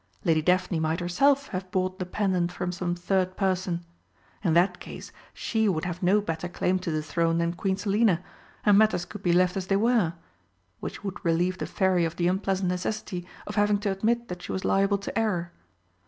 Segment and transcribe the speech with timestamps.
[0.25, 3.85] Lady Daphne might herself have bought the pendant from some third person.
[4.43, 8.23] In that case she would have no better claim to the throne than Queen Selina,
[8.65, 10.13] and matters could be left as they were
[10.79, 14.51] which would relieve the Fairy of the unpleasant necessity of having to admit that she
[14.51, 15.51] was liable to error.